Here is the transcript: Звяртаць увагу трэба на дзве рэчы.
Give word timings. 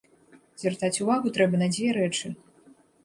Звяртаць 0.61 1.01
увагу 1.05 1.33
трэба 1.35 1.59
на 1.63 1.67
дзве 1.77 1.93
рэчы. 1.99 2.27